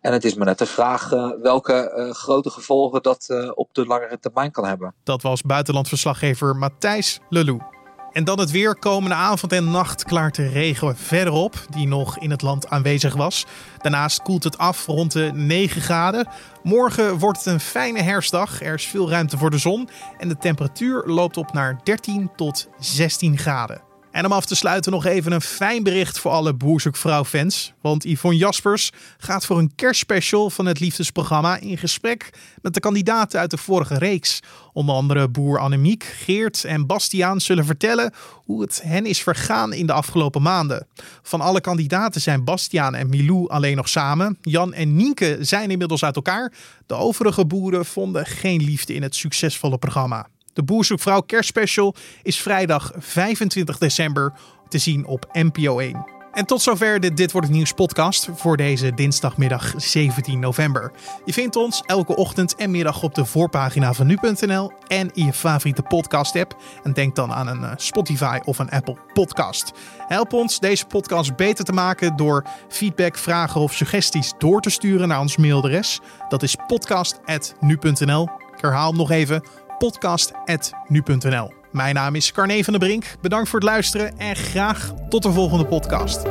En 0.00 0.12
het 0.12 0.24
is 0.24 0.34
maar 0.34 0.46
net 0.46 0.58
de 0.58 0.66
vraag 0.66 1.12
uh, 1.12 1.30
welke 1.42 1.92
uh, 1.96 2.10
grote 2.14 2.50
gevolgen 2.50 3.02
dat 3.02 3.52
op 3.54 3.74
de 3.74 3.86
langere 3.86 4.18
termijn 4.18 4.50
kan 4.50 4.64
hebben. 4.64 4.94
Dat 5.04 5.22
was 5.22 5.42
buitenlandverslaggever 5.42 6.56
Matthijs 6.56 7.20
Lelou. 7.28 7.77
En 8.18 8.24
dan 8.24 8.38
het 8.38 8.50
weer. 8.50 8.76
Komende 8.76 9.14
avond 9.14 9.52
en 9.52 9.70
nacht 9.70 10.04
klaart 10.04 10.34
de 10.34 10.48
regen 10.48 10.96
verder 10.96 11.32
op, 11.32 11.66
die 11.70 11.86
nog 11.86 12.18
in 12.18 12.30
het 12.30 12.42
land 12.42 12.70
aanwezig 12.70 13.14
was. 13.14 13.46
Daarnaast 13.78 14.22
koelt 14.22 14.44
het 14.44 14.58
af 14.58 14.86
rond 14.86 15.12
de 15.12 15.30
9 15.34 15.80
graden. 15.80 16.28
Morgen 16.62 17.18
wordt 17.18 17.38
het 17.38 17.46
een 17.46 17.60
fijne 17.60 18.02
herfstdag. 18.02 18.62
Er 18.62 18.74
is 18.74 18.86
veel 18.86 19.10
ruimte 19.10 19.38
voor 19.38 19.50
de 19.50 19.58
zon. 19.58 19.88
En 20.18 20.28
de 20.28 20.38
temperatuur 20.38 21.02
loopt 21.06 21.36
op 21.36 21.52
naar 21.52 21.80
13 21.84 22.30
tot 22.36 22.68
16 22.78 23.38
graden. 23.38 23.87
En 24.18 24.24
om 24.24 24.32
af 24.32 24.46
te 24.46 24.54
sluiten 24.54 24.92
nog 24.92 25.04
even 25.04 25.32
een 25.32 25.40
fijn 25.40 25.82
bericht 25.82 26.18
voor 26.18 26.30
alle 26.30 26.54
Boerzoekvrouw-fans. 26.54 27.72
Want 27.80 28.04
Yvonne 28.04 28.38
Jaspers 28.38 28.90
gaat 29.18 29.46
voor 29.46 29.58
een 29.58 29.74
kerstspecial 29.74 30.50
van 30.50 30.66
het 30.66 30.80
liefdesprogramma 30.80 31.58
in 31.58 31.78
gesprek 31.78 32.30
met 32.62 32.74
de 32.74 32.80
kandidaten 32.80 33.40
uit 33.40 33.50
de 33.50 33.56
vorige 33.56 33.98
reeks. 33.98 34.40
Onder 34.72 34.94
andere 34.94 35.28
boer 35.28 35.58
Annemiek, 35.58 36.04
Geert 36.04 36.64
en 36.64 36.86
Bastiaan 36.86 37.40
zullen 37.40 37.64
vertellen 37.64 38.12
hoe 38.34 38.60
het 38.60 38.80
hen 38.84 39.06
is 39.06 39.22
vergaan 39.22 39.72
in 39.72 39.86
de 39.86 39.92
afgelopen 39.92 40.42
maanden. 40.42 40.86
Van 41.22 41.40
alle 41.40 41.60
kandidaten 41.60 42.20
zijn 42.20 42.44
Bastiaan 42.44 42.94
en 42.94 43.08
Milou 43.08 43.48
alleen 43.48 43.76
nog 43.76 43.88
samen. 43.88 44.38
Jan 44.40 44.72
en 44.72 44.96
Nienke 44.96 45.36
zijn 45.40 45.70
inmiddels 45.70 46.04
uit 46.04 46.16
elkaar. 46.16 46.52
De 46.86 46.94
overige 46.94 47.46
boeren 47.46 47.84
vonden 47.86 48.26
geen 48.26 48.62
liefde 48.62 48.94
in 48.94 49.02
het 49.02 49.14
succesvolle 49.14 49.78
programma. 49.78 50.28
De 50.58 50.64
Boerzoekvrouw 50.64 51.20
kerstspecial 51.20 51.94
is 52.22 52.40
vrijdag 52.40 52.92
25 52.96 53.78
december 53.78 54.32
te 54.68 54.78
zien 54.78 55.06
op 55.06 55.28
NPO 55.32 55.78
1. 55.78 56.06
En 56.32 56.44
tot 56.44 56.62
zover 56.62 57.00
de 57.00 57.14
Dit 57.14 57.32
Wordt 57.32 57.46
Het 57.46 57.56
Nieuws 57.56 57.72
podcast 57.72 58.28
voor 58.34 58.56
deze 58.56 58.94
dinsdagmiddag 58.94 59.74
17 59.76 60.40
november. 60.40 60.92
Je 61.24 61.32
vindt 61.32 61.56
ons 61.56 61.82
elke 61.86 62.16
ochtend 62.16 62.54
en 62.54 62.70
middag 62.70 63.02
op 63.02 63.14
de 63.14 63.24
voorpagina 63.24 63.92
van 63.92 64.06
nu.nl 64.06 64.72
en 64.86 65.10
in 65.14 65.24
je 65.24 65.32
favoriete 65.32 65.82
podcast 65.82 66.36
app. 66.36 66.62
En 66.82 66.92
denk 66.92 67.16
dan 67.16 67.32
aan 67.32 67.46
een 67.46 67.64
eh, 67.64 67.72
Spotify 67.76 68.38
of 68.44 68.58
een 68.58 68.70
Apple 68.70 68.96
podcast. 69.12 69.72
Help 70.08 70.32
ons 70.32 70.58
deze 70.58 70.86
podcast 70.86 71.36
beter 71.36 71.64
te 71.64 71.72
maken 71.72 72.16
door 72.16 72.44
feedback, 72.68 73.16
vragen 73.16 73.60
of 73.60 73.74
suggesties 73.74 74.32
door 74.38 74.60
te 74.60 74.70
sturen 74.70 75.08
naar 75.08 75.20
ons 75.20 75.36
mailadres. 75.36 76.00
Dat 76.28 76.42
is 76.42 76.56
podcast.nu.nl. 76.66 78.28
Ik 78.54 78.60
herhaal 78.60 78.92
nog 78.92 79.10
even 79.10 79.42
podcast.nu.nl. 79.78 81.52
Mijn 81.72 81.94
naam 81.94 82.14
is 82.14 82.32
Carne 82.32 82.64
van 82.64 82.72
der 82.72 82.82
Brink. 82.82 83.04
Bedankt 83.20 83.48
voor 83.48 83.58
het 83.58 83.68
luisteren 83.68 84.18
en 84.18 84.36
graag 84.36 84.92
tot 85.08 85.22
de 85.22 85.32
volgende 85.32 85.66
podcast. 85.66 86.22